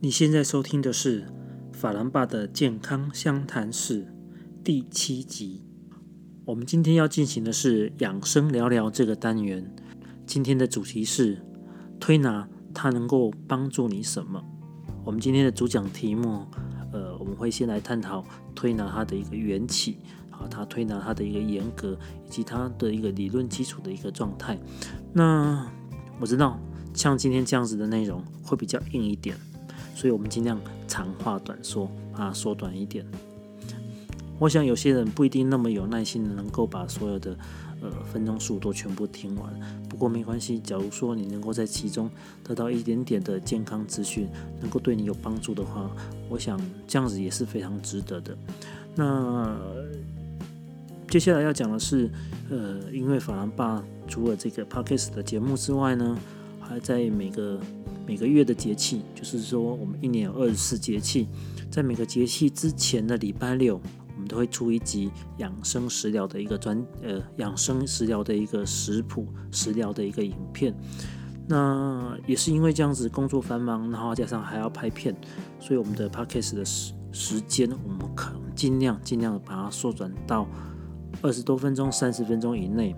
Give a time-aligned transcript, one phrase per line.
[0.00, 1.26] 你现在收听的是
[1.72, 4.06] 法兰爸的健康相谈室
[4.62, 5.64] 第七集。
[6.44, 9.74] 我们今天要进行的是养生聊聊这个单元。
[10.24, 11.44] 今天的主题是
[11.98, 14.40] 推拿，它能够帮助你什么？
[15.04, 16.46] 我们今天的主讲题目，
[16.92, 19.98] 呃，我们会先来探讨推拿它的一个缘起，
[20.30, 24.56] 啊，它推拿它的一个严格，以及它的一个理论基础的一个状态。
[25.12, 25.68] 那
[26.20, 26.56] 我知道，
[26.94, 29.36] 像今天这样子的内容会比较硬一点，
[29.98, 33.04] 所以我们尽量长话短说，啊，缩短一点。
[34.38, 37.36] 我想有些人不一定那么有耐心能够把所有的
[37.82, 39.52] 呃分钟数都全部听完，
[39.88, 40.60] 不过没关系。
[40.60, 42.08] 假如说你能够在其中
[42.44, 44.28] 得到一点点的健康资讯，
[44.60, 45.90] 能够对你有帮助的话，
[46.28, 48.38] 我想这样子也是非常值得的。
[48.94, 49.58] 那
[51.08, 52.08] 接下来要讲的是，
[52.48, 56.16] 呃，因为法兰爸除了这个 podcast 的节目之外呢，
[56.60, 57.58] 还在每个
[58.08, 61.28] 每个月的节气，就是说我们一年有二十四节气，
[61.70, 63.78] 在每个节气之前的礼拜六。
[64.14, 70.74] 我们都会出一集养生食疗的一个专呃养生食疗的一个食谱食疗的一个影片。
[71.46, 75.14] 那也是因为这样子工作繁忙，然后加上还要拍片，
[75.60, 80.48] 所以我们的 podcast 的时时间我们可能尽量尽量把它缩短到
[81.20, 82.96] 二十多分钟、三十分钟以内。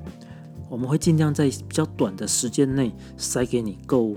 [0.71, 4.17] 我们会尽量在比较短的时间内塞给你够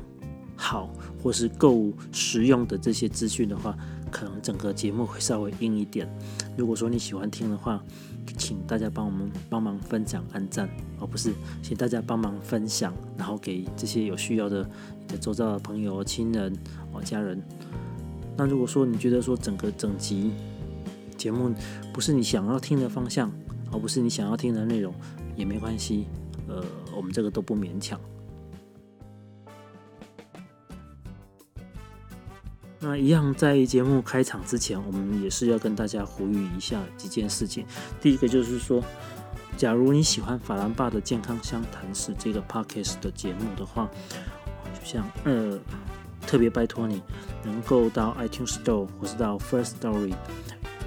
[0.64, 0.90] 好
[1.22, 3.78] 或是够实用的这些资讯的话。
[4.14, 6.08] 可能整个节目会稍微硬一点。
[6.56, 7.84] 如果说你喜欢听的话，
[8.38, 10.70] 请大家帮我们帮忙分享、按赞，
[11.00, 14.70] 而不是请大家帮忙分享，然后给这些有需要的
[15.00, 16.54] 你的周遭的朋友、亲人、
[16.92, 17.42] 哦家人。
[18.38, 20.30] 那如果说你觉得说整个整集
[21.18, 21.52] 节目
[21.92, 23.32] 不是你想要听的方向，
[23.72, 24.94] 而不是你想要听的内容，
[25.36, 26.06] 也没关系。
[26.48, 26.64] 呃，
[26.96, 28.00] 我们这个都不勉强。
[32.84, 37.66] 那一样，在节目开场之前，我们也是要跟大家呼吁一下几件事情。
[38.02, 38.84] 第一个就是说，
[39.56, 43.90] 假如你喜欢法兰爸的健康相谈室这个 podcast 的节目的话，
[44.74, 45.58] 就像呃，
[46.28, 47.02] 特别拜托你
[47.46, 50.14] 能够到 iTunes Store 或是到 First Story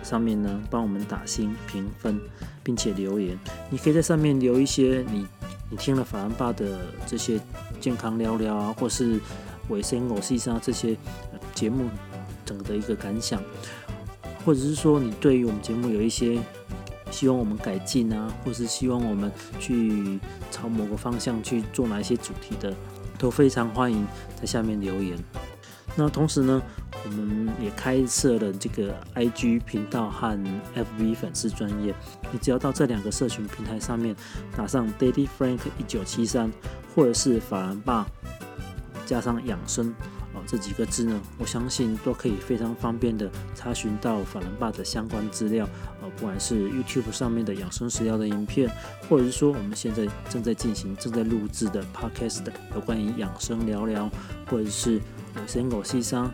[0.03, 2.21] 上面呢，帮我们打星评分，
[2.63, 3.39] 并且留言。
[3.71, 5.27] 你可以在上面留一些你
[5.71, 7.41] 你听了法兰爸的这些
[7.81, 9.19] 健康聊聊啊，或是
[9.71, 10.95] 维生偶细沙这些。
[11.57, 11.89] 节目
[12.45, 13.43] 整个的一个感想，
[14.45, 16.39] 或者是说你对于我们节目有一些
[17.11, 22.73] 希望我们改进啊，或是希望我们去朝某个方向去做哪一些主题的，
[23.19, 24.07] 都非常欢迎
[24.39, 25.19] 在下面留言。
[25.99, 26.63] 那同时呢，
[27.05, 30.39] 我们也开设了这个 IG 频道和
[30.75, 31.95] FB 粉丝专业，
[32.31, 34.15] 你只要到这两个社群平台上面
[34.55, 36.53] 打上 Daddy Frank 一九七三，
[36.95, 38.07] 或者是法兰爸
[39.07, 39.95] 加上养生。
[40.47, 45.69] 这几个字呢，我相信都可以非常方便的查询到法兰巴的相关资料，
[46.01, 48.71] 呃，不管是 YouTube 上面的养生食疗的影片，
[49.09, 52.45] 或者是说我们现在正在进行、正在录制的 Podcast
[52.77, 54.09] 有关于养生聊聊，
[54.49, 55.01] 或者是
[55.35, 56.31] 呃生狗细沙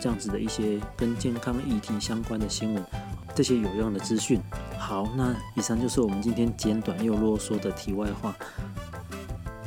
[0.00, 2.84] 这样子的一些跟健康议题相关的新闻，
[3.32, 4.40] 这些有用的资讯。
[4.76, 8.34] 好，那以上就是我们今天简短又啰嗦的题外话，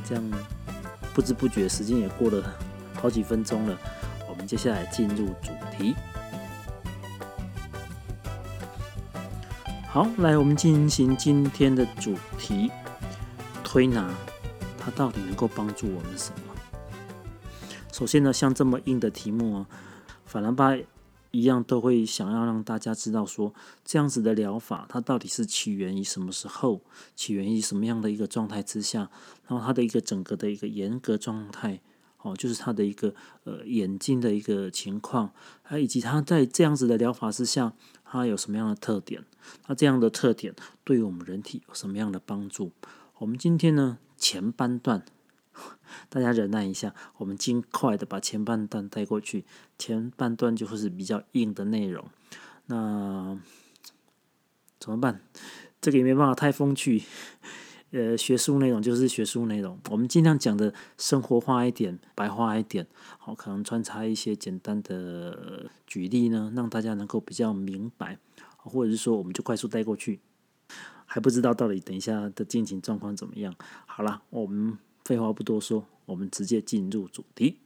[0.03, 0.23] 这样
[1.13, 2.43] 不知不觉时间也过了。
[3.05, 3.77] 好几分钟了，
[4.27, 5.93] 我们接下来进入主题。
[9.87, 12.71] 好，来，我们进行今天的主题
[13.63, 14.11] 推拿，
[14.79, 16.55] 它到底能够帮助我们什么？
[17.91, 19.67] 首先呢，像这么硬的题目啊，
[20.25, 20.75] 法兰巴
[21.29, 26.81] 一样都会想要让大家知道说，这样子的疗法它到底是起源于什么时候，
[27.15, 29.11] 起源于什么样的一个状态之下，
[29.47, 31.81] 然后它的一个整个的一个严格状态。
[32.25, 33.13] 哦，就是他的一个
[33.43, 35.31] 呃眼睛的一个情况，
[35.61, 39.23] 还以及他在这样子的疗法之下，他有什么样的特点？
[39.67, 42.71] 那这样的特点对于我们人体有什么样的帮助？
[43.19, 45.05] 我们今天呢前半段，
[46.09, 49.45] 大家忍耐一下，我们尽快的把前半段带过去。
[49.77, 52.09] 前半段就会是比较硬的内容，
[52.65, 53.37] 那
[54.79, 55.21] 怎么办？
[55.79, 57.03] 这个也没办法太风趣。
[57.91, 62.85] 呃，学术内容就是学术内容，我们尽量讲的生活化一点、白话一点，
[63.17, 68.17] 好，可能穿插一些简单的举例呢，让大家能够比较明白，
[68.57, 70.19] 或者是说，我们就快速带过去，
[71.05, 73.55] 还不知道到底等一下的进行状况怎么样。
[73.85, 77.59] 好了，我们废话不多说，我们直接进入主题。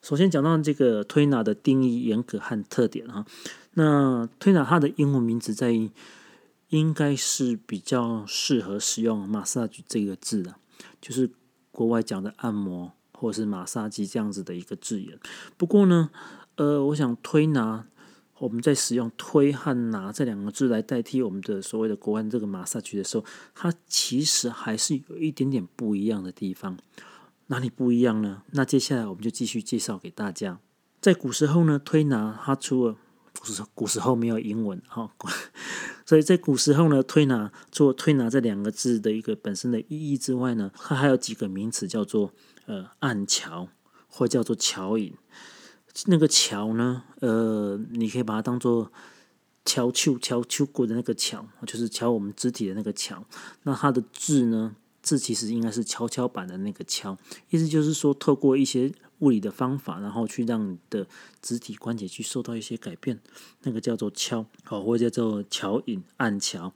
[0.00, 3.26] 首先讲到这个推拿的定义严格和特点啊，
[3.74, 5.90] 那推拿它的英文名字在。
[6.72, 10.54] 应该是比较适合使用 “massage” 这个字的，
[11.02, 11.30] 就是
[11.70, 15.18] 国外讲的按摩或是马杀鸡这样子的一个字眼。
[15.58, 16.08] 不过呢，
[16.56, 17.84] 呃，我想推拿，
[18.38, 26.78] 我们在使用推和拿这两个字来代替我们的所谓的国外这个马萨曲的时候，它其实还是有一点点不一样的地方。
[27.48, 28.44] 哪里不一样呢？
[28.52, 30.58] 那接下来我们就继续介绍给大家。
[31.02, 32.96] 在古时候呢，推拿它除了
[33.38, 35.10] 古时古时候没有英文哈，
[36.06, 42.32] 所以在古时候呢，推拿做推拿这两个字的一个本身的意义之外呢，它还有几个名词叫做
[42.66, 43.68] 呃按桥
[44.06, 45.14] 或叫做桥引。
[46.06, 48.92] 那个桥呢，呃，你可以把它当做
[49.64, 53.24] 敲球敲球过的那个桥，就是敲我们肢体的那个桥。
[53.64, 57.16] 那它的字呢，字其实应该是跷跷板的那个跷，
[57.50, 58.92] 意思就是说透过一些。
[59.22, 61.06] 物理的方法，然后去让你的
[61.40, 63.20] 肢体关节去受到一些改变，
[63.62, 66.72] 那个叫做敲，好，或者叫做桥引、按桥。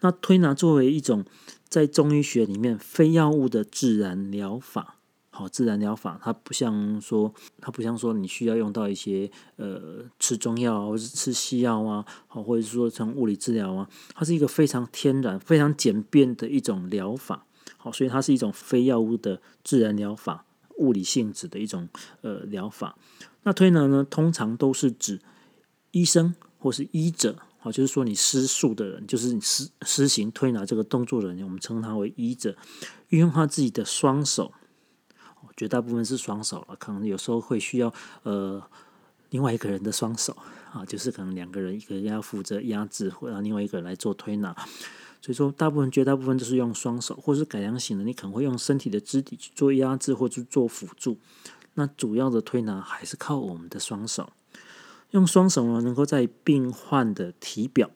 [0.00, 1.24] 那推拿作为一种
[1.68, 4.96] 在中医学里面非药物的自然疗法，
[5.30, 17.46] 好，自然疗法，它不像说，它不像说你需要用到一些呃吃中药或是吃西药啊，好，或者是说像物理治疗啊，它是一个非常天然、非常简便的一种疗法，
[17.76, 20.46] 好，所以它是一种非药物的自然疗法。
[20.78, 21.88] 物理性质的一种
[22.20, 22.96] 呃疗法，
[23.42, 25.20] 那推拿呢，通常都是指
[25.90, 32.56] 医生或是医者，好，就是说你施术的人，就是你施施行推拿这个动作的人，我们称他为医者，
[33.08, 34.52] 运用他自己的双手，
[35.56, 37.92] 绝大部分是双手了，可能有时候会需要
[38.22, 38.62] 呃
[39.30, 40.36] 另外一个人的双手
[40.72, 44.56] 啊，就是可能两个人，一个人要负责压制，或让另外一个人来做推拿。
[45.22, 51.16] 所以说，大部分、绝大部分都是用双手，或是改良型的，你可能会用身体的肢体去做压制或去做辅助。
[51.74, 54.30] 那主要的推拿还是靠我们的双手，
[55.12, 57.88] 用双手呢，能够在病患的体表，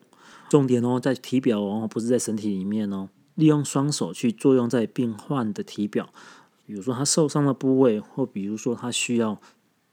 [0.49, 6.09] 重点哦，在体表哦，不是在身体里面哦，利用双手去作用在病患的体表，
[6.65, 9.39] 比如说他受伤的部位，或比如说他需要。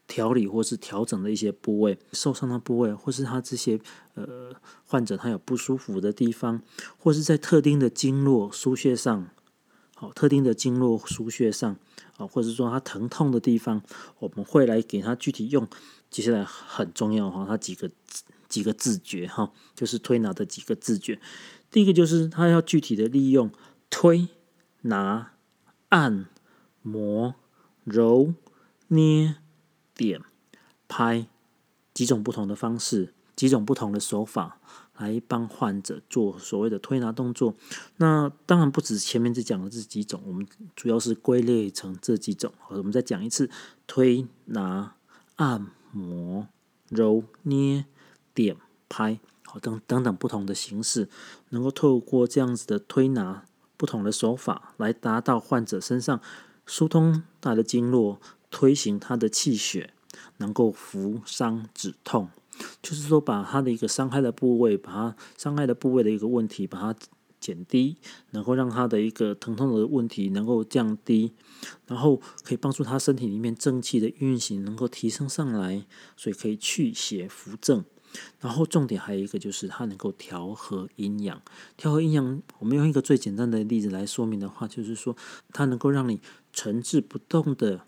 [0.07, 3.81] 调理或是调整的一些部位受伤的部位，或是他这些
[4.15, 4.55] 呃
[4.85, 6.63] 患者他有不舒服的地方，
[6.99, 9.29] 或是在特定的经络输血上，
[9.95, 11.77] 好，特定的经络输血上
[12.19, 13.83] 啊，或者说他疼痛的地方，
[14.19, 15.67] 我们会来给他具体用。
[16.11, 17.91] 接下来很重要哈，他几个
[18.49, 21.19] 几个自觉哈，就是推拿的几个自觉。
[21.71, 23.51] 第一个就是他要具体的利用
[23.89, 24.29] 推
[24.83, 25.33] 拿
[25.89, 26.27] 按
[26.83, 27.35] 摩
[27.85, 28.35] 揉
[28.89, 29.37] 捏。
[29.95, 30.21] 点、
[30.89, 31.27] 拍
[31.93, 34.59] 几种不同的方式，几种不同的手法
[34.99, 37.55] 来帮患者做所谓的推拿动作。
[37.97, 40.47] 那当然不止前面只讲的这几种，我们
[40.77, 42.53] 主要是归类成这几种。
[42.69, 43.51] 我们再讲一次：
[43.87, 44.95] 推拿、
[45.37, 46.49] 按摩、
[46.89, 47.87] 揉捏、
[48.33, 48.57] 点、
[48.89, 51.09] 拍，好等等等不同的形式，
[51.51, 53.45] 能够透过这样子的推拿
[53.77, 56.21] 不同的手法，来达到患者身上
[56.67, 58.21] 疏通他的经络。
[58.57, 59.93] 推行他的气血，
[60.37, 62.29] 能够扶伤止痛，
[62.81, 66.95] 就是说把他的一个伤害的部位，把他伤害的部位的一个问题，把它
[67.41, 67.97] 减低，
[68.31, 71.33] 能够让他的一个疼痛的问题能够降低，
[71.89, 75.85] 然后可以帮助他身体里面正气的运行能够提升上来，
[76.17, 77.85] 所以可以去邪扶正。
[78.39, 81.43] 然后重点还有一个就是它能够调和阴阳，
[81.77, 85.17] 调和阴阳，我们用一个最简单的例子来说明的话，就是说
[85.51, 86.21] 它能够让你
[86.53, 87.81] 沉滞不动的。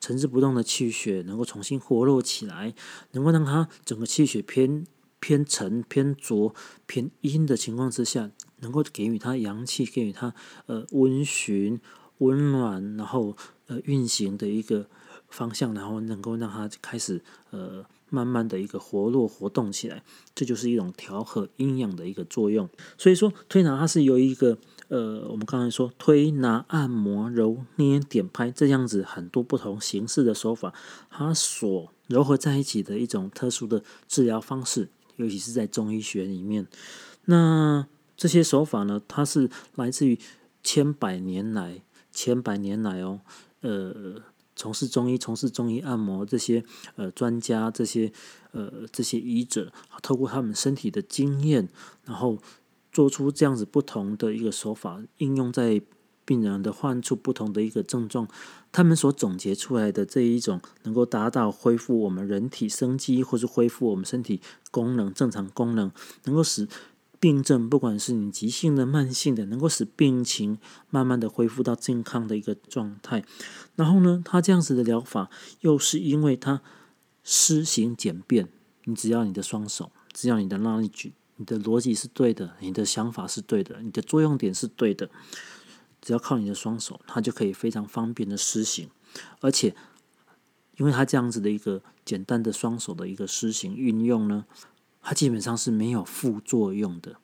[0.00, 2.74] 沉滞不动的气血能够重新活络起来，
[3.12, 4.86] 能够让它整个气血偏
[5.18, 6.54] 偏沉、偏浊、
[6.86, 10.34] 偏阴的情况之下，能够给予它阳气，给予它
[10.66, 11.80] 呃温煦、
[12.18, 13.36] 温暖，然后
[13.66, 14.88] 呃运行的一个
[15.28, 20.02] 方向，然后能够让它开始呃慢慢的一个活络活动起来，
[20.34, 22.68] 这就是一种调和阴阳的一个作用。
[22.96, 24.58] 所以说，推拿它是由一个。
[24.88, 30.72] 呃，我们刚才说推拿、按摩、揉捏、点拍这样子很多不同形式的手法，
[31.10, 36.68] 它所糅合在一起的一种特殊的治疗方式，尤其是在中医学里面。
[37.24, 40.16] 那这些手法呢，它是来自于
[40.62, 43.20] 千百年来、千百年来哦，
[43.62, 44.22] 呃，
[44.54, 46.62] 从事中医、从事中医按摩这些
[46.94, 48.12] 呃专家、这些
[48.52, 51.68] 呃这些医者，透过他们身体的经验，
[52.04, 52.38] 然后。
[52.96, 55.82] 做出这样子不同的一个手法，应用在
[56.24, 58.26] 病人的患处不同的一个症状，
[58.72, 65.92] 他们所总结出来的这一种能够达到恢复我们人体生机，或是恢复我们身体功能正常功能，
[66.24, 66.66] 能够使
[67.20, 70.56] 病症不管是你急性的、慢性的，能够使病情
[70.88, 73.22] 慢慢的恢复到健康的一个状态。
[73.74, 75.28] 然后呢，他这样子的疗法，
[75.60, 76.62] 又是因为他
[77.22, 78.48] 施行简便，
[78.84, 81.12] 你只要你的双手，只要你的那一举。
[81.36, 85.10] 你的逻辑是对的，你的想法是对的，你的作用点是对的，
[86.00, 88.88] 只要靠你的双手，它就可以非常方便的施行，
[89.40, 89.74] 而且
[90.76, 94.46] 因为它这样子的一个简单的双手的一个施行运用呢，
[95.02, 97.16] 它基本上是没有副作用的。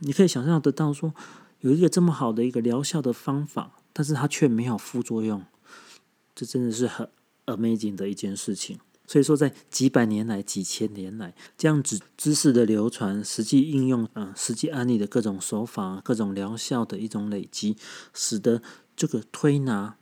[0.00, 1.14] 你可以想象得到说，
[1.60, 5.44] 有一个这么好的一个疗效的方法，但是它却没有副作用，
[6.34, 7.08] 这真的是很
[7.46, 8.80] amazing 的一件事情。
[9.12, 17.76] 所以说，在几百年来、几千年来，这样子知识的流传、实际应用、嗯，实际案例的各种手法、各种疗效的一种累积，
[18.14, 18.62] 使得
[18.96, 19.96] 这个推拿、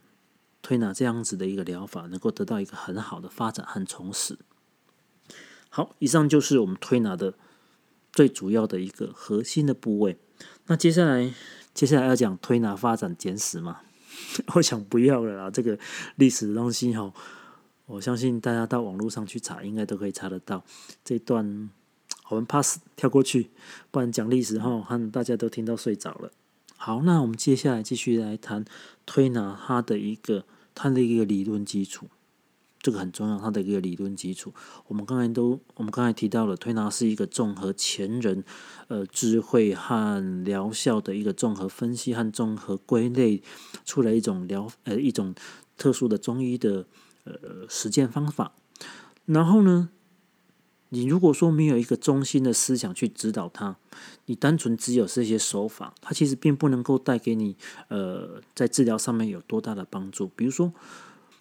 [0.61, 4.37] 推拿这样子的一个疗法，能够得到一个很好的发展和重拾。
[5.67, 7.33] 好，以上就是我们推拿的
[8.13, 10.17] 最主要的一个核心的部位。
[10.67, 11.33] 那接下来，
[11.73, 13.81] 接下来要讲推拿发展简史嘛？
[14.55, 15.77] 我想不要了啦，这个
[16.15, 17.11] 历史的东西哈。
[17.91, 20.63] 我相信大家到网络上去查，应该都可以查得到
[21.03, 21.69] 这段。
[22.29, 23.49] 我们 pass 跳过去，
[23.91, 26.31] 不然讲历史哈，和大家都听到睡着了。
[26.77, 28.63] 好，那我们接下来继续来谈
[29.05, 32.07] 推拿它的一个它的一个理论基础，
[32.79, 34.53] 这个很重要，它的一个理论基础。
[34.87, 38.45] 我们刚才都我们刚才提到了，推拿是一个综合前人
[38.87, 43.43] 呃智慧和疗效的一个综合分析和综合归类
[43.83, 45.35] 出来一种疗呃一种
[45.77, 46.85] 特殊的中医的。
[47.23, 48.53] 呃，实践方法。
[49.25, 49.89] 然后呢，
[50.89, 53.77] 你如果说没有一个中心的思想去指导他，
[54.25, 57.55] 你单纯只有这些手法，它其实并不能够带给你
[57.87, 60.29] 呃在治疗上面有多大的帮助。
[60.35, 60.73] 比如说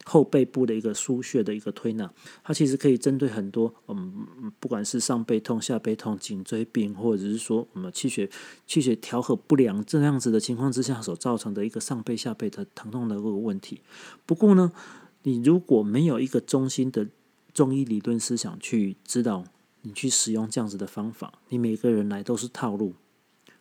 [0.05, 2.13] 后背部的一个输血的一个推拿，
[2.45, 8.31] 它其实可以针对很多嗯，不管是上背痛、下背痛、颈椎病，或者是说我们气血
[8.67, 13.81] 气血调和不良这样子的情况之下所造成的一个上背下背的疼痛的这个问题。
[14.27, 14.71] 不过呢。
[15.23, 17.09] 你如果没有一个中心的
[17.53, 19.45] 中医理论思想去指导
[19.83, 22.95] 你去使用这样子的方法，你每个人来都是套路。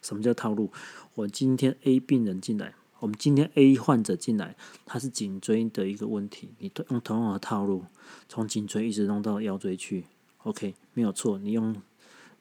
[0.01, 0.71] 什么叫套路？
[1.15, 7.83] 我今天 A 病人进来，我们今天 A 患者进来，他是颈椎的一个问题，你用同样的套路，
[8.29, 10.05] 从颈椎一直弄到腰椎去
[10.43, 11.75] ，OK，没有错，你用。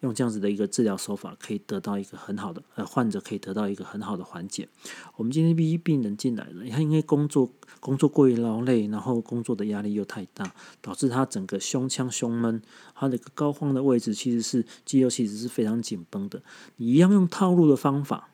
[0.01, 4.69] 用这样子的一个治疗手法，可以得到一个很好的呃，患者可以得到一个很好的缓解。
[5.17, 7.51] 我们今天 B 病人进来了，他因为工作
[7.81, 12.63] 工作过于劳累，然后工作的压力又太大，导致他整个胸腔胸闷，
[12.95, 16.43] 他的一个高肓的位置其实是肌肉其实是非常紧绷的。
[16.77, 18.29] 你一样用套路的方法，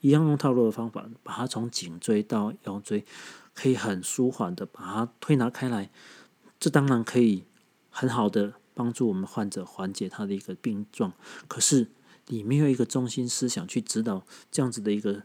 [0.00, 3.04] 一样用套路的方法，把它从颈椎到腰椎，
[3.54, 5.90] 可以很舒缓的把它推拿开来，
[6.60, 7.44] 这当然可以
[7.88, 8.52] 很好的。
[8.74, 11.12] 帮助我们患者缓解他的一个病状，
[11.48, 11.88] 可是
[12.28, 15.22] 你没有一个中心思想去指导这样子的一个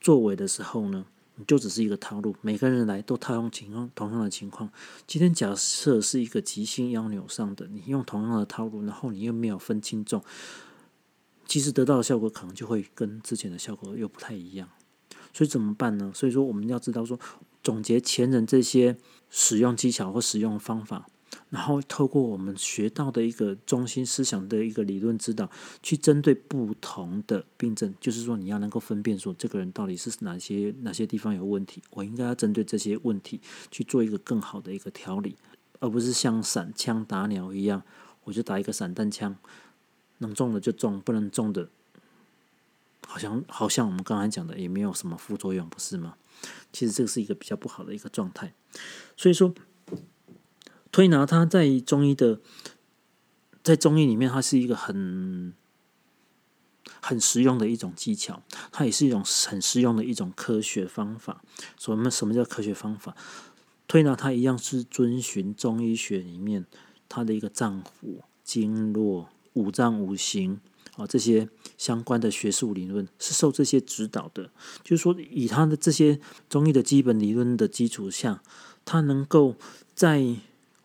[0.00, 2.34] 作为的时候呢，你就只是一个套路。
[2.40, 4.70] 每个人来都套用情况同样的情况。
[5.06, 10.22] 今天假设是一个急性腰扭伤的，你用同样的套路，然后你又没有分轻重，
[11.46, 14.68] 其实得到的效果可能就会跟之前的效果又不太一样。
[15.32, 16.10] 所以怎么办呢？
[16.14, 17.18] 所以说我们要知道说，
[17.62, 18.96] 总结前人这些
[19.28, 21.06] 使用技巧或使用方法。
[21.48, 25.48] 然后透过我们学到的一个中心思想的一个理论指导，
[25.80, 35.36] 去针对不同的病症，就是说你要能够分辨说这个人到底是哪些哪些地方有问题，我应该要针对这些问题去做一个更好的一个调理，
[35.78, 37.80] 而不是像散枪打鸟一样，
[38.24, 39.36] 我就打一个散弹枪，
[40.18, 41.68] 能中的就中，不能中的，
[43.06, 46.16] 好像好像我们刚才讲的也没有什么副作用，不是吗？
[46.72, 48.52] 其实这个是一个比较不好的一个状态，
[49.16, 49.54] 所以说。
[50.92, 52.40] 推拿它在中医的，
[53.62, 55.52] 在中医里面，它是一个很
[57.02, 61.42] 很实用的一种技巧，它也是一种很实用的一种科学方法。
[61.78, 63.14] 什么什么叫科学方法？
[63.88, 66.66] 推拿它一样是遵循中医学里面
[67.08, 70.60] 它的一个脏腑、经络、五脏五行
[70.96, 74.50] 啊这些相关的学术理论，是受这些指导的。
[74.82, 78.42] 就是说，以它的这些中医的基本理论的基础下，
[78.84, 79.54] 它能够
[79.94, 80.36] 在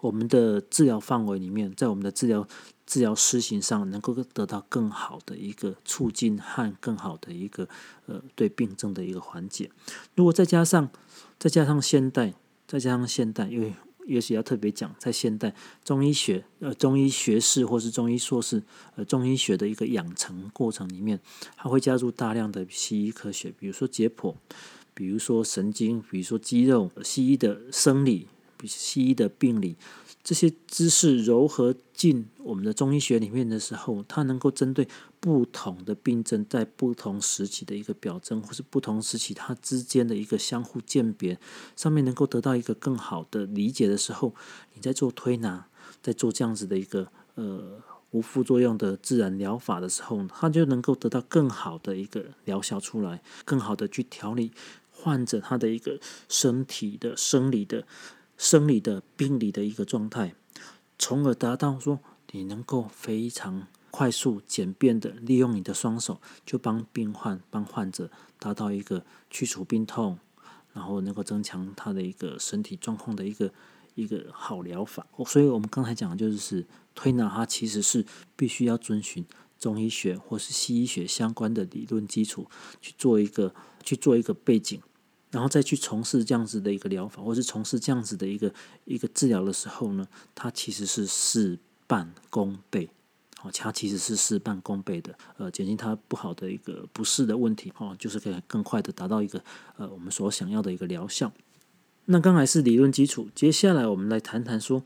[0.01, 2.47] 我们的治疗范围里面，在我们的治疗
[2.85, 7.69] 治疗施行上，能够得到更好的一个促进和更好的一个
[8.07, 9.69] 呃对病症的一个缓解。
[10.15, 10.89] 如果再加上
[11.39, 12.33] 再加上现代，
[12.67, 13.73] 再加上现代，因为
[14.07, 15.53] 也许要特别讲，在现代
[15.85, 18.63] 中医学呃中医学士或是中医硕士
[18.95, 21.19] 呃中医学的一个养成过程里面，
[21.55, 24.33] 它会加入大量的西医科学，比如说解剖，
[24.95, 28.27] 比如说神经，比如说肌肉，西医的生理。
[28.67, 29.75] 西医的病理
[30.23, 34.87] 这些知识糅合进我们的中医学里面的时候，它能够针对
[35.19, 41.39] 不同的病症，在不同时期的一个表征，或是不同时期它之间的一个相互鉴别
[41.75, 44.35] 上面，能够得到一个更好的理解的时候，
[44.75, 45.67] 你在做推拿，
[46.03, 54.51] 在做这样子的一个呃无副作用的自然疗法的时候，它就能够得到更好的一个疗效出来，更好的去调理
[54.91, 55.99] 患者他的一个
[56.29, 57.87] 身体的生理的。
[58.41, 60.33] 生理的、病理的一个状态，
[60.97, 61.99] 从而达到说
[62.31, 70.17] 你能够非常快速、简便的利用你的双手，就帮病患、帮患者达到一个去除病痛，
[70.73, 73.53] 然后能够增强他的一个身体状况的一个
[73.93, 75.05] 一个好疗法。
[75.27, 78.03] 所以我们刚才讲的就是推拿，它其实是
[78.35, 79.23] 必须要遵循
[79.59, 82.47] 中医学或是西医学相关的理论基础
[82.81, 84.81] 去做一个去做一个背景。
[85.31, 91.57] 然后再去从事这样子的一个疗法，或是从事这样子的一个一个治疗的时候呢，它其实是事
[91.87, 92.89] 半功倍，
[93.41, 99.41] 哦，它其实是事半功倍的，呃，减轻它不好的一个不适的问题，哦，就是可以更快的达到一个
[99.77, 101.31] 呃我们所想要的一个疗效。
[102.05, 104.83] 那刚才是理论基础，接下来我们来谈谈说，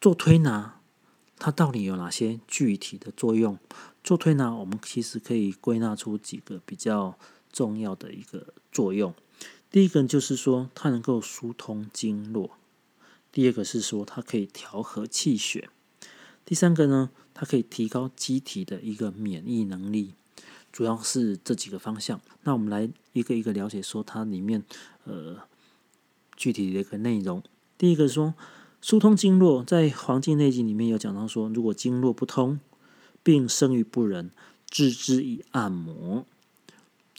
[0.00, 0.80] 做推拿
[1.38, 3.58] 它到底有哪些具体的作用？
[4.04, 7.18] 做推拿，我们其实可以归纳出几个比较。
[7.52, 9.14] 重要的一个作用，
[9.70, 12.50] 第一个就是说它能够疏通经络，
[13.32, 15.68] 第二个是说它可以调和气血，
[16.44, 20.14] 第三个呢，它可以提高机体的一个免疫能力，
[20.72, 22.20] 主要是这几个方向。
[22.42, 24.64] 那我们来一个一个了解说它里面
[25.04, 25.36] 呃
[26.36, 27.42] 具体的一个内容。
[27.76, 28.34] 第一个说
[28.80, 32.60] 疏通经络，在《黄帝内经》里面有讲到说，如果经络不通，
[33.22, 34.30] 病生于不仁，
[34.70, 36.24] 治之以按摩。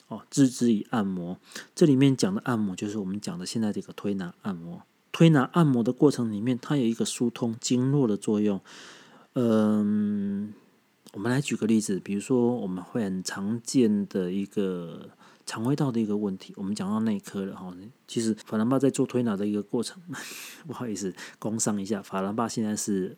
[0.09, 1.39] 哦，治之以按摩，
[1.73, 4.83] 这里面讲的按摩就是我们讲的现在这个推拿按摩。
[5.11, 8.59] 推拿按摩的过程里面，它有一个疏通经络的作用。
[9.33, 10.53] 嗯，
[11.13, 15.09] 我们来举个例子，比如说我们会很常见的一个
[15.45, 17.73] 肠胃道的一个问题，我们讲到内科了哈。
[18.07, 20.01] 其实法兰巴在做推拿的一个过程，
[20.67, 23.17] 不好意思，工商一下，法兰巴现在是。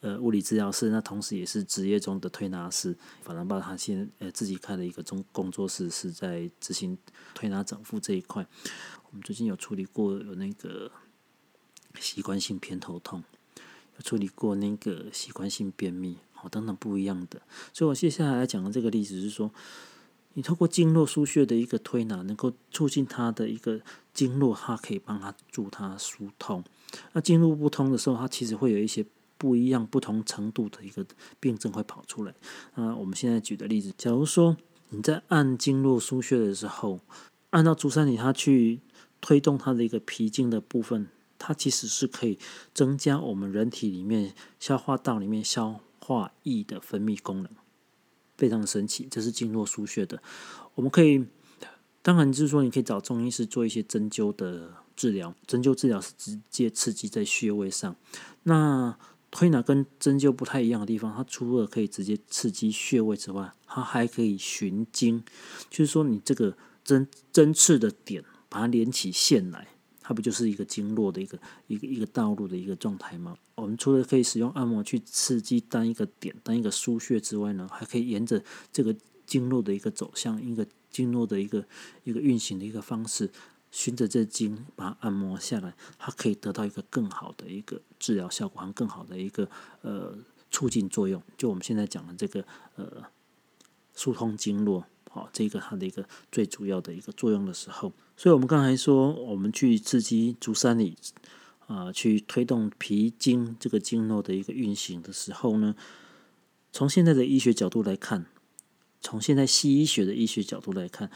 [0.00, 2.96] 呃，物理治疗师，那同时也是职业中的推拿师。
[3.22, 6.96] 法兰巴他现呃自己开了一个中工作室，是在执行
[7.34, 8.46] 推拿整复这一块。
[9.10, 10.90] 我们最近有处理过有那个
[11.98, 13.22] 习惯性偏头痛，
[13.96, 17.42] 有处理过那个习惯性便秘，哦等等不一样的。
[17.74, 19.52] 所以我接下来要讲的这个例子是说，
[20.32, 23.78] 你透过经络输血的一个推拿，能够促进他的一个
[24.14, 26.64] 经络，它可以帮他助他疏通。
[27.12, 29.04] 那经络不通的时候，它其实会有一些。
[29.40, 31.06] 不一样、不同程度的一个
[31.40, 32.34] 病症会跑出来。
[32.74, 34.54] 那我们现在举的例子，假如说
[34.90, 37.00] 你在按经络输血的时候，
[37.48, 38.80] 按到足三里，它去
[39.18, 42.38] 推动它的一个脾经的部分，它其实是可以
[42.74, 47.50] 增加我们人体里面消化道里面消化液的分泌功能，
[48.36, 49.08] 非常神奇。
[49.10, 50.22] 这是经络输血的，
[50.74, 51.24] 我们可以，
[52.02, 57.96] 当然就是说，你可以找中医师做一些针灸的治疗，针灸治疗是直接刺激在穴位上，
[58.42, 58.98] 那。
[59.30, 65.22] 推拿跟针灸不太一样的地方，它除了可以直接刺激穴位之外，它还可以循经，
[65.70, 69.68] 就是说你这个针针刺的点，把它连起线来，
[70.00, 71.38] 它不就是一个经络的一个
[71.68, 73.36] 一个一个道路的一个状态吗？
[73.54, 81.64] 我们除了可以使用按摩去刺激单一个点、单一个输穴之外呢，还可以沿着这个经络的一个走向，一个经络的一个
[82.02, 83.30] 一个运行的一个方式。
[83.70, 89.48] 循着这经把它按摩下来，它可以得到一个更好的一个治疗效果，和更好的一个
[89.82, 90.18] 呃
[90.50, 91.22] 促进作用。
[91.38, 93.04] 就我们现在讲的这个呃
[93.94, 100.96] 疏通经络，好，这个它的一个最主要的一个作用的时候，所以我们刚才说，我们去刺激足三里
[101.68, 105.76] 啊，去推动脾经这个经络的一个运行的时候呢，
[106.72, 108.26] 从现在的医学角度来看，
[109.00, 111.08] 从现在西医学的医学角度来看。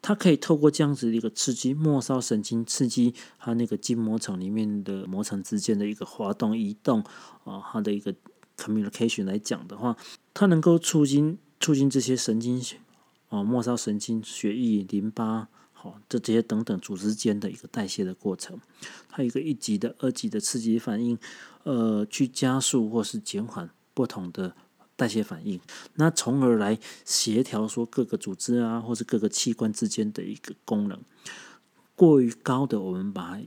[0.00, 7.02] 它可以透过这样子的一个刺激末梢神经，刺激它那个筋膜层里面的膜层之间的一个滑动移动
[7.44, 8.14] 啊，它的一个
[8.56, 9.96] communication 来讲的话，
[10.32, 12.62] 它能够促进促进这些神经
[13.28, 18.58] 啊末梢神经、血液、淋巴好这这些等等组织间的一个代谢的过程，
[19.08, 21.18] 它一个一级的、二级的刺激反应，
[21.64, 24.54] 呃，去加速或是减缓不同的。
[24.98, 25.60] 代谢反应，
[25.94, 31.00] 那从而来协调说各个组织啊，或者各个器官之间的一个功能。
[31.94, 33.44] 过于高的，我们把它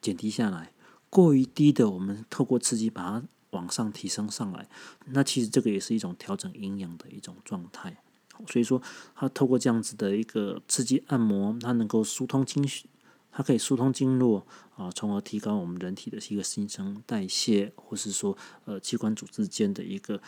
[0.00, 0.72] 减低下来；
[1.10, 4.66] 过于低的，我们透过刺激把它往上提升上来。
[5.08, 8.02] 那其实这个也是一种调整营养的一种状态。
[8.48, 8.80] 所以说，
[9.14, 12.86] 它透过这样子的一个刺激按摩，它能够疏通经血，
[13.30, 20.22] 它可以疏通经络啊，从而提高我们人体的一个新陈代谢，或是说呃器官组织间的一个。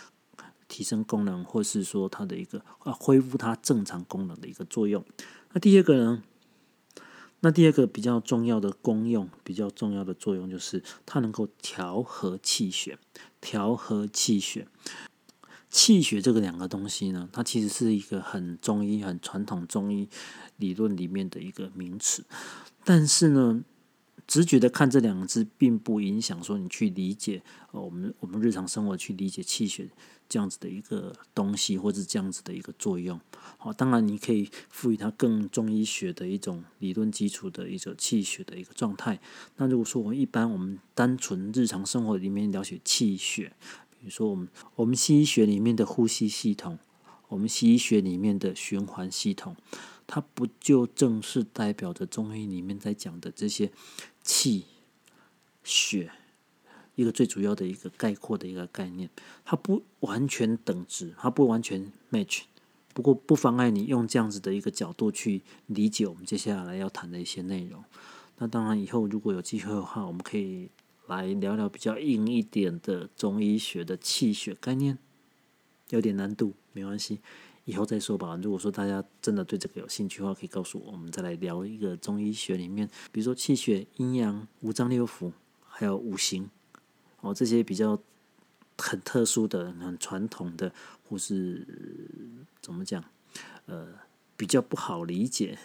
[0.68, 5.04] 提升功能，或是说它的一个啊恢复它正常功能的一个作用。
[5.52, 6.22] 那第二个呢？
[7.40, 12.98] 那第二个比较重要的功用，比较重要的作用就是它能够调和气血。
[13.38, 14.66] 调和气血，
[15.68, 20.08] 气血这个两个东西呢，它其实是一个很中医、很传统中医
[20.56, 22.24] 理论里面的一个名词。
[22.82, 23.62] 但是呢，
[24.26, 29.90] 直觉的看这两个字，并不影响说你去理解呃我们我们日常生活去理解气血
[30.28, 33.20] 这样子的一个东西，或者这样子的一个作用。
[33.58, 39.20] 好，当然你可以赋予它更中医学的一种理论基础的一种气血的一个状态。
[39.56, 43.52] 那如果说我们一般我们单纯日常生活里面了解气血，
[43.90, 46.78] 比如说我们我们西医学里面的呼吸系统，
[47.28, 49.56] 我们西医学里面的循环系统。
[50.06, 53.72] 它不就正是代表着中医里面在讲的这些
[54.22, 54.66] 气
[55.62, 56.12] 血
[56.94, 59.08] 一个最主要的一个概括的一个概念？
[59.44, 62.42] 它不完全等值，它不完全 match，
[62.92, 67.82] 不过不妨碍你用这样子的一个角度去理解我们接下来要谈的一些内容。
[68.38, 70.68] 那当然，以后如果有机会的话，我们可以
[71.06, 74.98] 来聊聊比较硬一点的中医学的气血概念，
[75.90, 77.20] 有点难度，没关系。
[77.66, 78.38] 以后再说吧。
[78.42, 85.32] 如果说大家真的对这个有兴趣的话，可以告诉我，我们再来聊一个中医学里面，比如说气血、阴阳、五脏六腑，
[85.66, 86.50] 还有五行，
[87.24, 87.98] 哦，这些比较
[88.76, 90.70] 很特殊的、很传统的，
[91.08, 91.66] 或是
[92.60, 93.02] 怎么讲，
[93.64, 93.88] 呃，
[94.36, 95.58] 比较不好理解，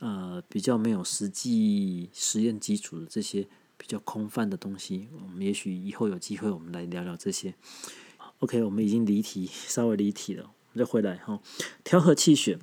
[0.00, 7.54] 呃，比较没有实际实验基础的这些比较空泛的东西，我们也许以后有机会，我们来聊聊这些。
[8.40, 10.42] OK，我们已经离题，稍微离题了。
[10.42, 11.40] 我们再回来哈，
[11.84, 12.58] 调和气血，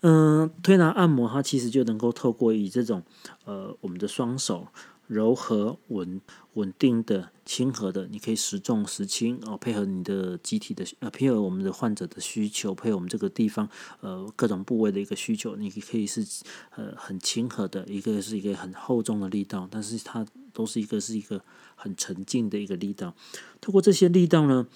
[0.00, 3.04] 嗯，推拿按摩它其实就能够透过以这种
[3.44, 4.66] 呃我们的双手
[5.06, 6.20] 柔和稳
[6.54, 13.68] 稳定的亲和的，你可以时重时轻哦，配合你的机体的呃配合我们的患者的需求，配合我们这个地方
[14.00, 16.26] 呃各种部位的一个需求，你可以是
[16.74, 21.42] 呃很亲和的，一个是一个很厚重的力道，但是它都是一个是一个
[21.74, 23.14] 很沉静的一个力道，
[23.60, 24.66] 透过这些力道呢，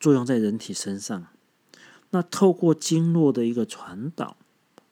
[0.00, 1.26] 作用在人体身上。
[2.10, 4.36] 那透过经络的一个传导，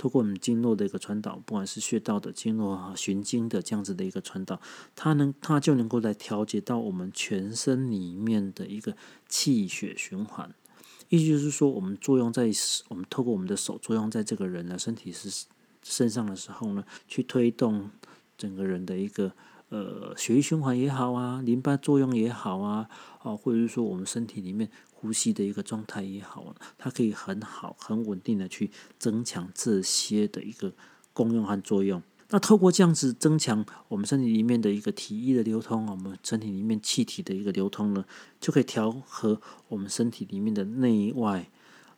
[0.05, 4.61] 透过我们经络的一个传导，不管是穴道的经络啊、循经的这样子的一个传导，
[4.95, 8.95] 它能它就能够来调节到我们全身里面的一个
[9.31, 10.55] 气血循环。
[11.09, 12.51] 意思就是说，我们作用在
[12.89, 15.47] 我们透过我们的手作用在这个人的身体是
[15.83, 17.89] 身上的时候呢，去推动
[18.37, 19.33] 整个人的一个
[19.71, 22.91] 呃血液循环也好啊，淋巴作用也好啊，
[23.23, 24.69] 啊，或者是说我们身体里面。
[25.05, 30.73] 呼吸的一个状态也好，它可以很好、很稳定的去增强这些的一个
[31.13, 32.03] 功用和作用。
[32.31, 38.07] 那透过这样子增强我们身体里面的一个体液的流通，我们身体里面气体的一个流通呢，
[38.41, 39.39] 就可以调和
[39.69, 41.51] 我们身体里面的内外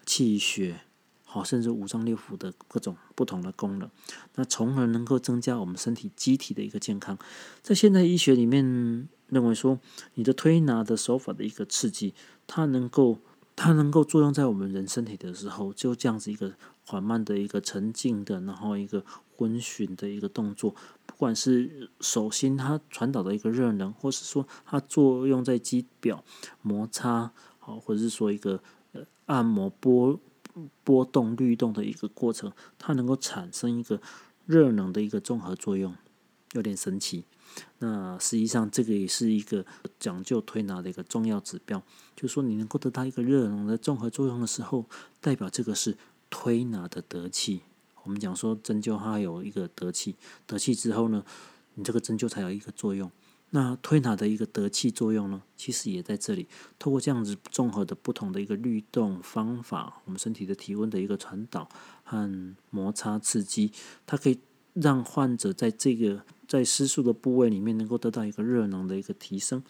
[0.04, 0.80] 气血，
[1.22, 3.88] 好，甚至五脏六腑的各种不同的功能。
[4.34, 7.16] 那从而能够增加我们身体机体的一个健康。
[7.62, 9.08] 在现代医学里面。
[9.28, 9.78] 认为说，
[10.14, 12.14] 你的推拿的手法的一个刺激，
[12.46, 13.18] 它能够，
[13.54, 16.52] 它能够作用在我们人身体的时候，就这样子一个
[16.86, 19.04] 缓慢的一个沉静的，然后一个
[19.38, 26.22] 温煦的一个动作，不管是手心它传导的一个热能，或是说它作用在肌表
[26.62, 28.62] 摩擦，好，或者是说一个
[28.92, 30.18] 呃按摩波
[30.84, 34.00] 波动律动的一个过程，它能够产生一个
[34.46, 35.94] 热能的一个综合作用，
[36.52, 37.24] 有点神奇。
[37.78, 39.64] 那实际上，这个也是一个
[39.98, 41.82] 讲究推拿的一个重要指标，
[42.14, 44.86] 就是说你能够得到一个热能的综合作用的时候，
[45.20, 45.96] 代表这个是
[46.30, 47.60] 推拿的得气。
[48.04, 50.16] 我们讲说针灸它有一个得气，
[50.46, 51.24] 得气之后呢，
[51.74, 53.10] 你这个针灸才有一个作用。
[53.50, 61.68] 那推拿的一个得气作用呢，其实也在这里，透过这样子综合的不同的一个律动方法，我们身体的体温的一个传导
[62.04, 63.72] 和摩擦刺激，
[64.04, 64.38] 它可以
[64.74, 66.24] 让患者在这个。
[66.46, 69.62] 在失速的部位里面，能够得到一个热能的一个提升，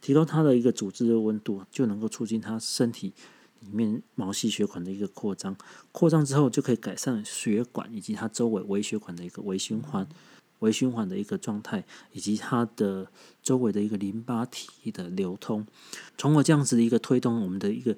[0.00, 3.12] 提高它的一个组织的温度，就能够促进它身体
[3.60, 5.56] 里面毛细血管的一个扩张。
[5.90, 10.06] 扩张之后，就可以改善血管以及它周围微血管的一个微循环、
[10.60, 13.08] 微循环的一个状态，以及它的
[13.42, 15.66] 周围的一个淋巴体的流通。
[16.16, 17.96] 从而这样子的一个推动我们的一个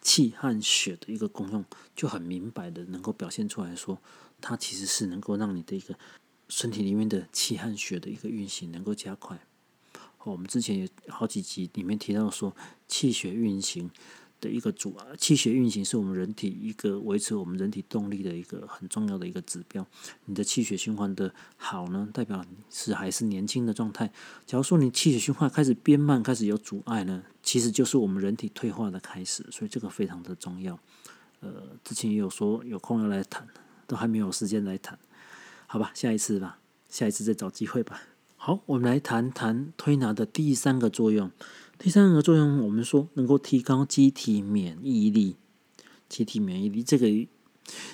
[0.00, 1.64] 气和血的一个功用，
[1.94, 3.98] 就很明白的能够表现出来说，
[4.40, 5.94] 它其实是能够让你的一个。
[6.48, 9.38] 身体里面的气和血的一个运行能够加快。
[10.24, 12.54] 我们之前有好几集里面提到说，
[12.88, 13.88] 气血运行
[14.40, 19.86] 的一个主，气血运行是我们人体一个维持我们人体动力的一个很重要的一个指标。
[20.24, 24.12] 你的气血循环的好呢，代表是还是年轻的状态。
[24.44, 29.46] 假如说你气血循环开始变慢，开始有阻碍呢，其实就是我们人体退化的开始。
[29.52, 30.76] 所以这个非常的重要。
[31.38, 33.46] 呃，之前也有说有空要来谈，
[33.86, 34.98] 都还没有时间来谈。
[35.68, 38.00] 好吧，下一次吧，下一次再找机会吧。
[38.36, 41.30] 好，我们来谈谈推拿的第三个作用。
[41.76, 45.36] 第三个作用，我们说能够提高机体免疫力。
[46.08, 47.28] 机体免疫力这个，你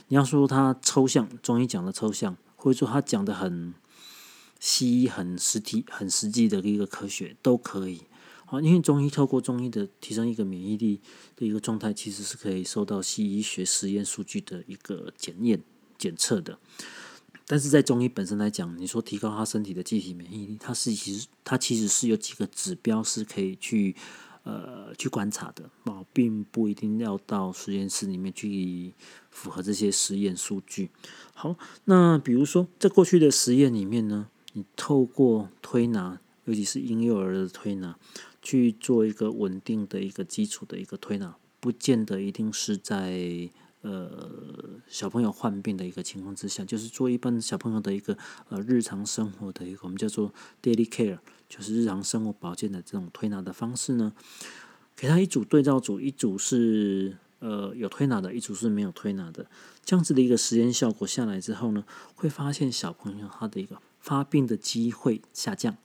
[0.09, 3.73] 要说它抽象，中医讲的抽象，或者说它讲的很
[4.61, 8.03] 西医很实体、很实际的一个科学都可以。
[8.45, 11.01] 好，因为中医透过中医的提升一个免疫力
[11.35, 15.63] 的一个状态，其实是可以受到西医学实验数据的一个检验
[15.97, 16.59] 检测的。
[17.53, 23.95] 但是在中医本身来讲，你说提高他身体的机体免疫力，它是其实它其实是有几个指标是可以去
[24.45, 28.95] 呃去观察的，哦，并不一定要到实验室里面去
[29.31, 30.89] 符合这些实验数据。
[31.35, 34.29] 好，那比如说在过去的实验里面呢？
[34.55, 37.99] 你透过推拿，尤其是婴幼儿的推拿，
[38.41, 43.51] 去做一个稳定的一个基础的一个推拿，不见得一定是在
[43.83, 44.29] 呃
[44.89, 48.17] 小朋友患病的一个情况之下，就是做一般小朋友的一个
[48.49, 51.19] 呃日常生活的一个我们叫做 daily care，
[51.49, 54.13] 就是日常生活保健的这种推拿的方式呢，
[54.97, 59.47] 给他一组对照组，一组是呃有推拿的，一组是没有推拿的，
[59.85, 63.77] 这样子的一个实验效果下来之后呢，会发现小朋友他的一个。
[64.03, 65.77] 发病的机会下降，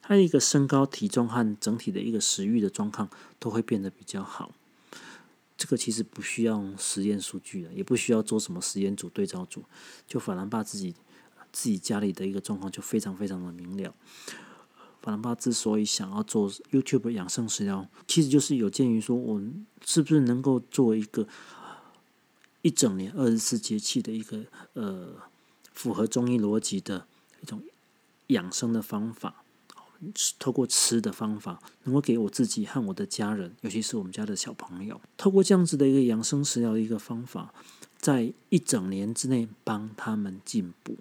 [0.00, 4.52] 他的一个身高、体重和整体的一个食欲的状况都会变得比较好。
[5.66, 9.64] 这个其实不需要实验数据的，也不需要做什么实验组对照组，
[10.06, 10.94] 就法兰巴自己
[11.52, 13.92] 自己家里的一个状况就非常非常的明了。
[15.02, 19.42] 法兰巴之所以想要做 YouTube 养生食疗，其实就是有鉴于说，我
[19.84, 21.26] 是不是能够做一个
[22.62, 25.14] 一整年二十四节气的一个呃
[25.72, 27.08] 符合中医逻辑的。
[27.42, 27.60] 一种
[28.28, 29.44] 养生的方法，
[30.38, 37.52] 透过吃的方法，能够给我自己和我的家人，尤其是我们家的小朋友，透过这样子的一个养生食疗的一个方法，
[37.98, 40.96] 在一整年之内帮他们进步，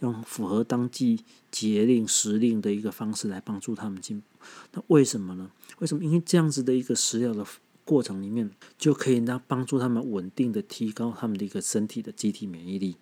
[0.00, 4.26] 用符合当季节令时令的一个方式来帮助他们进步。
[4.72, 5.50] 那为什么呢？
[5.78, 6.04] 为什么？
[6.04, 7.44] 因为这样子的一个食疗的
[7.84, 12.96] 过程里面，就可以让帮助他们稳定的提高他们的一个身体的机体免疫力。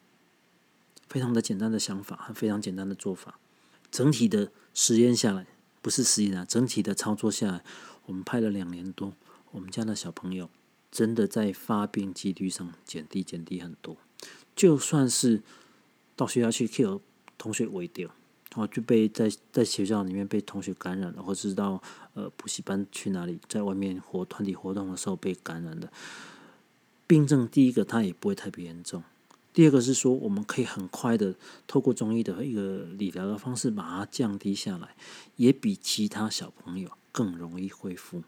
[1.09, 3.39] 非常的简单的想法和非常简单的做法，
[3.95, 5.47] 整体的实验下来，
[5.81, 7.63] 不是实验啊，整体的操作下来，
[8.07, 9.15] 我们拍了两年多，
[9.53, 10.51] 我们家的小朋友
[10.91, 13.97] 真的在发病几率上减低减低很多。
[14.57, 15.45] 就算是
[16.17, 17.01] 到学校去 Q
[17.39, 18.13] 同学围掉，
[18.57, 21.81] 哦，就被在在学校里面被同学感染了，或者是到
[22.15, 25.93] 呃补习班去哪里，在外面活团体活动的时候被感染的，
[27.07, 29.05] 病症第一个它也不会特别严重。
[29.55, 31.33] 第二个是说，我们可以很快的
[31.69, 34.97] 透过中医的一个理疗的方式把它降低下来，
[35.37, 38.25] 也比其他小朋友更容易恢复。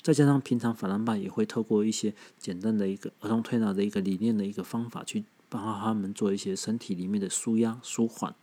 [0.00, 8.34] 再加上平常法兰巴也会透过一些简单的一个儿童推拿的一个理念的一个方法，去帮他们做一些身体里面的舒压舒缓。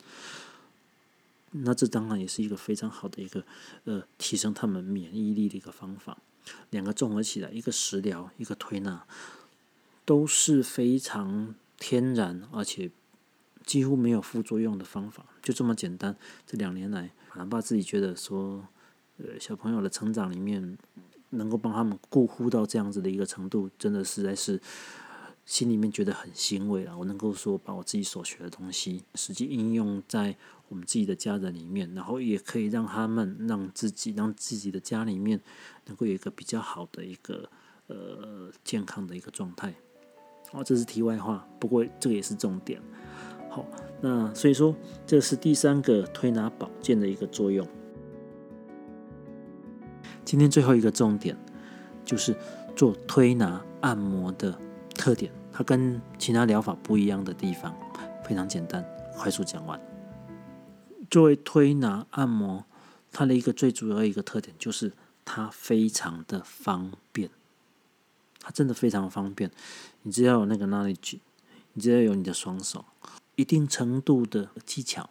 [1.49, 3.43] 那这当然也是一个非常好的一个
[3.85, 6.19] 呃提升他们免疫力的一个方法。
[6.69, 9.07] 两个综合起来，一个食疗，一个推拿，
[10.05, 11.55] 都是非常。
[11.79, 12.89] 天然而且
[13.65, 16.15] 几乎没有副作用的方法，就这么简单。
[16.45, 18.67] 这两年来，哪怕自己觉得说，
[19.17, 20.77] 呃，小朋友的成长里面，
[21.31, 24.59] 能够帮他们顾护到这样子的一个程度，真的实在是
[25.45, 26.97] 心里面觉得很欣慰了。
[26.97, 30.35] 我能够说把我自己所学的东西实际应用在
[30.69, 35.41] 我们自己的家人里面，然后也可以让他们让自己让自己的家里面
[35.85, 37.49] 能够有一个比较好的一个
[37.87, 39.75] 呃健康的一个状态。
[40.51, 42.81] 哦，这是题外话，不过这个也是重点。
[43.49, 43.65] 好，
[44.01, 47.67] 那所以说这是第三个推拿保健的一个作用。
[50.23, 51.37] 今天最后一个重点
[52.03, 52.35] 就是
[52.75, 54.57] 做推拿按摩的
[54.93, 57.73] 特点，它跟其他疗法不一样的地方
[58.23, 58.85] 非常简单，
[59.17, 59.79] 快速讲完。
[61.09, 62.65] 作为推拿按摩，
[63.11, 64.91] 它的一个最主要一个特点就是
[65.23, 67.29] 它非常的方便。
[68.39, 69.51] 它真的非常方便，
[70.03, 71.19] 你只要有那个 knowledge，
[71.73, 72.85] 你只要有你的双手，
[73.35, 75.09] 一定程度的技巧，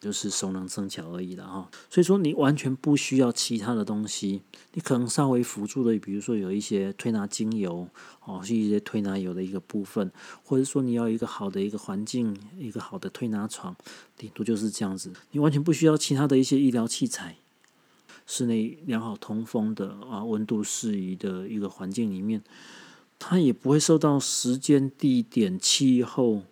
[0.00, 1.70] 就是熟能生巧而已了哈。
[1.90, 7.86] 所以说你完全不需要其他的东西，你可能稍微辅助的，比如说有一些推拿精油
[8.24, 10.10] 哦，是一些推拿油的一个部分，
[10.42, 13.76] 或者说你要一个好的一个环境，一个好的推拿床，
[14.16, 17.36] 顶多就是这样子，你完全不需要其他的一些医疗器材。
[18.26, 22.42] 室内良好通风的啊，温度适宜的一个环境里面，
[23.18, 26.42] 它也不会受到时间、地点、气候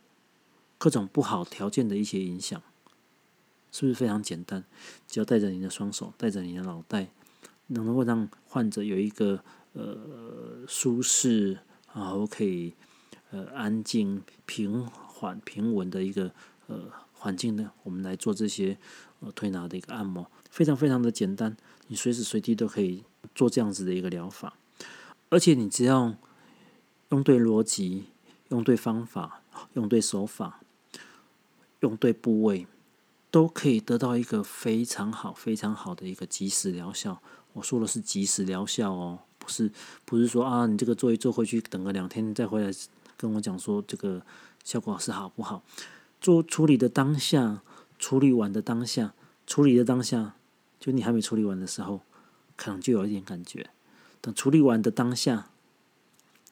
[0.79, 2.63] 各种不好条件的一些影响，
[3.73, 4.65] 是不是非常简单？
[5.07, 7.09] 只要带着你的双手，带着你的脑袋，
[7.69, 11.59] 能够让患者有一个呃舒适，
[11.95, 12.75] 然后可以
[13.31, 16.33] 呃安静、平缓、平稳的一个
[16.67, 17.71] 呃环境呢？
[17.85, 18.77] 我们来做这些
[19.21, 20.31] 呃推拿的一个按摩。
[20.51, 24.55] 非常非常的简单，你随时随地都可以做这样子的一个疗法，
[25.29, 26.15] 而且你只要
[27.11, 28.05] 用对逻辑、
[28.49, 29.43] 用对方法、
[29.75, 30.61] 用对手法、
[31.81, 32.67] 用对部位，
[33.31, 37.23] 都可以得到一个非常好、非常好的一个及时疗效。
[37.53, 39.71] 我说的是及时疗效哦，不是
[40.05, 42.73] 不是说啊，你这个做一做回去，等个两天再回来
[43.17, 44.23] 跟我讲说这个
[44.65, 45.63] 效果是好不好？
[46.21, 47.63] 做处理的当下，
[47.99, 49.15] 处理完的当下，
[49.47, 50.35] 处理的当下，
[50.81, 52.01] 就你还没处理完的时候，
[52.57, 53.71] 可能就有一点感觉。
[54.21, 55.51] 等处理完的当下，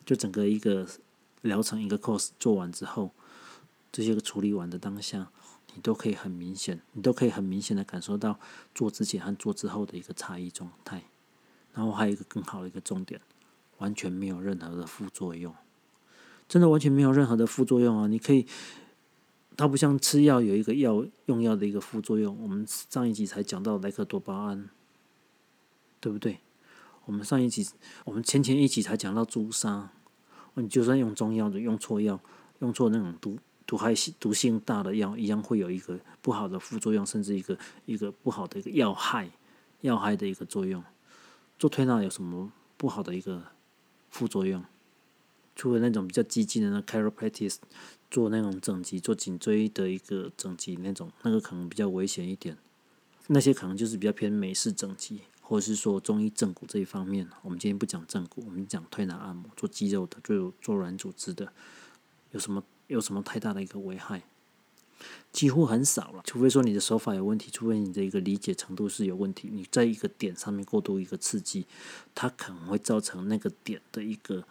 [0.05, 0.87] 就整个一个
[1.43, 3.11] 疗程一个 course 做完之后，
[3.91, 5.31] 这些个处理完的当下。
[5.75, 8.41] 你都可以很明显，你都可以很明显的感受到
[8.75, 11.05] 做之前和做之后的一个差异状态。
[11.75, 13.21] 然后还有一个更好的一个重点，
[13.77, 15.55] 完全没有任何的副作用，
[16.49, 18.09] 真的完全没有任何的副作用啊！
[18.09, 18.47] 你可以，
[19.59, 22.39] 它不像吃药有一个药用药的一个副作用。
[22.41, 24.71] 我们上一集才讲到莱克多巴胺，
[25.99, 26.39] 对不对？
[27.07, 27.69] 我们上一集，
[28.05, 29.91] 我们前前一集才讲到朱砂，
[30.55, 32.21] 你就算用中药的，用错药，
[32.61, 33.37] 用错那种毒。
[33.67, 39.29] 毒害、毒性大的药一样会有一个不好的副作用，甚至一个一个不好的一个药害、
[39.83, 40.83] 药害的一个作用。
[41.59, 43.43] 做推拿有什么不好的一个
[44.09, 44.65] 副作用？
[45.59, 47.57] 除了那种比较激进的那 chiropractic，
[48.11, 52.57] 做那种整脊、做颈椎的一个整脊那种，那个可能比较危险一点。
[53.27, 57.29] 那些可能就是比较偏美式整脊，或者是说中医正骨这一方面。
[57.43, 61.53] 我们今天不讲正骨，我们讲推拿按摩，做肌肉的，就做软组织的，
[62.31, 62.63] 有什么？
[62.87, 64.23] 有什么太大的一个危害？
[65.31, 69.51] 几乎很少了，除非说你的手法有问题，除非你的一个理解程度是有问题。
[69.53, 71.67] 你在一个点上面过度一个刺激，
[72.15, 74.45] 它可能会造成那个点的一个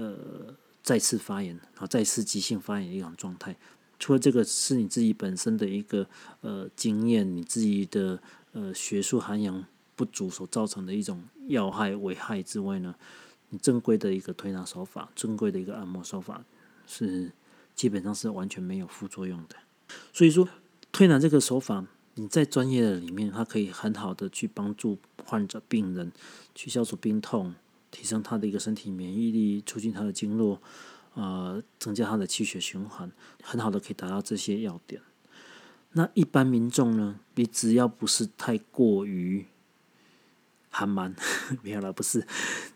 [0.00, 3.56] 呃再次发炎，然后再次急性发炎的一种状态。
[3.98, 6.06] 除了这个是你自己本身的一个
[6.40, 8.20] 呃经验，你自己的
[8.52, 9.64] 呃学术涵养
[9.96, 12.94] 不足所造成的一种要害危害之外呢，
[13.48, 16.44] 你正规的一个推拿手法，正规的一个按摩手法
[16.86, 17.32] 是。
[17.78, 19.54] 基本上是完全没有副作用的，
[20.12, 20.48] 所以说
[20.90, 26.10] 推拿这个手法，你在专业的里面，它可以很好的去帮助患者、病人
[26.56, 27.54] 去消除病痛，
[27.90, 30.60] 提升他的一个身体免疫力，促进他的经络，
[31.14, 33.10] 呃，增加他的气血循环，
[33.42, 35.00] 很好的可以达到这些要点。
[35.92, 39.46] 那一般民众呢，你只要不是太过于
[40.70, 41.14] 寒蛮，
[41.62, 42.26] 没有了，不是，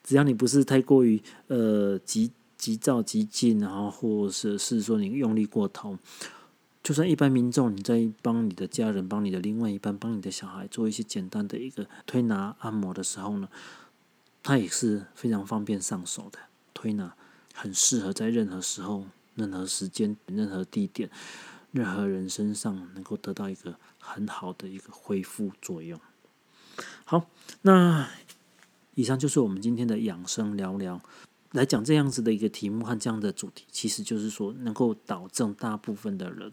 [0.02, 2.30] 只要你不是太过于呃急。
[2.58, 5.98] 急躁急进，然后或者是说你用力过头，
[6.80, 13.48] 就算一般民众你在帮你的家人、帮你的另外一半、帮你的小孩做一些简单的一个推拿按摩的时候呢，
[14.42, 16.38] 它也是非常方便上手的。
[16.74, 17.14] 推拿
[17.54, 21.08] 很适合在任何时候、任何时间、任何地点、
[21.70, 26.00] 任何人身上能够得到一个很好的一个恢复作用。
[27.04, 27.28] 好，
[27.60, 28.08] 那
[28.94, 31.00] 以上就是我们今天的养生聊聊。
[31.52, 36.50] 来讲这样子的一个题目和这样的主题，其实就是说能够导正大部分的人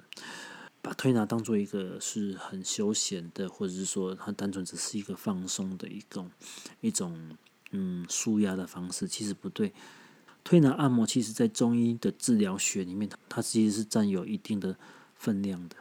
[0.82, 6.30] 把推拿当做一个是很休闲的，或者是说它单纯只是一个放松的一种
[6.82, 7.38] 一种
[7.72, 9.74] 嗯舒压的方式，其实不对。
[10.44, 14.78] 推拿按摩其实在中医的治疗学里面，它其实是占有一定的
[15.16, 15.76] 分量的。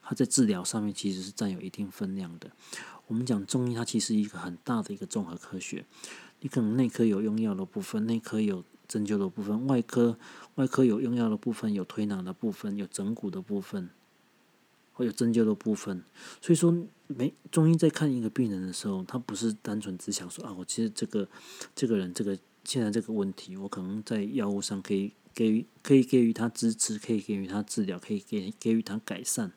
[0.00, 2.50] 它在治疗上面其实是占有一定分量的。
[3.08, 5.84] 我们讲中医，它其实一个很大的一个综合科学。
[6.40, 10.16] 你可能内科有用药的部分，内科有针灸的部分，外科
[10.54, 13.90] 外科有用药的部分，有推拿的部分，有整骨的部分，
[14.98, 16.02] 会有针灸的部分。
[16.42, 21.28] 所以说，没中医在看一个病人的时候，他不是单纯只想说啊，我其实这个
[21.76, 29.52] 这个人这个现在这个问题，我可能在药物上可以给予可以给予他支持，可以给予他治疗，可以给给予他改善。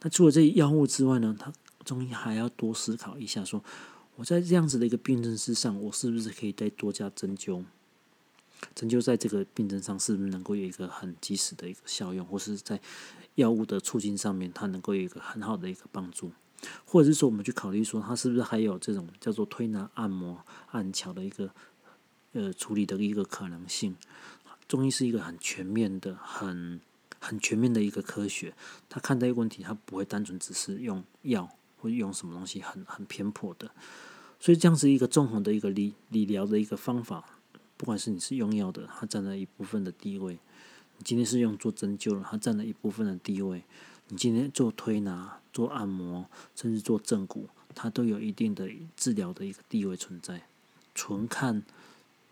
[0.00, 1.52] 那除了这药物之外呢，他
[1.84, 3.62] 中医还要多思考一下说。
[4.16, 7.64] 我在这样子的一个病症之上，我是不是可以再多加针灸？
[8.74, 12.80] 针灸在这个病症上是不是能够有一个很及时的一个效用，或是在
[13.34, 16.32] 药物的促进上面，它能够有一个很好的一个帮助？
[16.84, 21.50] 或者是说，我们去考虑说，它是不是还有这种叫做推拿按摩按桥的一个
[22.32, 23.96] 呃处理的一个可能性？
[24.66, 26.80] 中医是一个很全面的、很
[27.18, 28.54] 很全面的一个科学，
[28.88, 31.50] 它看待一个问题，它不会单纯只是用药。
[31.76, 33.70] 或用什么东西很很偏颇的，
[34.40, 37.22] 所以这样子一个综合的一个理理疗的一个方法，
[37.84, 40.38] 不管是你是用药的，它占了一部分的地位；
[40.96, 43.60] 你今天是用做针灸了，它占了一部分的地位；
[44.08, 46.24] 你今天做推拿、做按摩，
[46.56, 50.44] 甚至做正骨，它都有一定的治疗的一个地位存在。
[50.94, 51.62] 纯看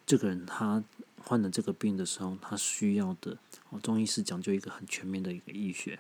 [0.07, 0.82] 这个人他
[1.22, 3.36] 患了这个病的时候，他需要的，
[3.68, 5.98] 哦，中医是讲究一个很全面的一个医学，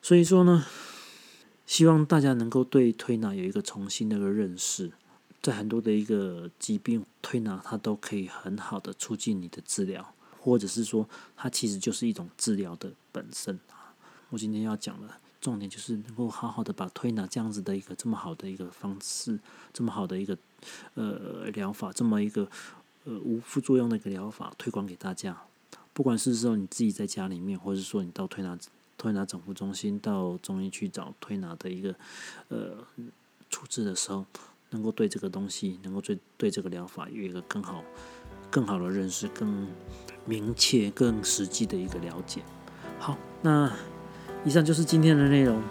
[0.00, 0.64] 所以说呢。
[1.64, 4.90] 希望大家能够对推拿有一个重新的一个认识，
[5.42, 13.92] 在很多的一个疾病，推拿它都可以很好的促进你的治疗，或者是说它其实就是一种治疗的本身啊。
[14.30, 19.38] 我今天要讲的重点就是能够好好的把推拿这样子的一个这么好的一个方式，
[19.72, 20.38] 这么好的一个
[20.94, 22.48] 呃疗法，这么一个
[23.04, 25.36] 呃无副作用的一个疗法推广给大家。
[25.92, 28.56] 不管是说你自己在家里面，或者是说你到推拿
[28.96, 31.94] 推拿整复中心，到中医去找推拿的一个
[32.48, 32.86] 呃
[33.50, 34.24] 处置的时候，
[34.72, 37.84] 能够对这个东西，能够对对这个疗法有一个更好、
[38.50, 39.68] 更好的认识，更
[40.24, 42.42] 明确、更实际的一个了解。
[42.98, 43.72] 好，那。
[44.44, 45.62] 以上就是今天的内容，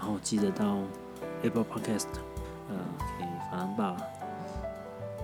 [0.00, 0.80] 然后记得到
[1.42, 2.08] Apple Podcast，
[2.68, 2.76] 呃，
[3.16, 3.96] 给法兰爸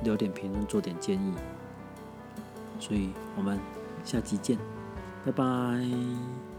[0.04, 1.34] 留点评论，做点建议。
[2.78, 3.58] 所以我们
[4.04, 4.56] 下期见，
[5.26, 6.49] 拜拜。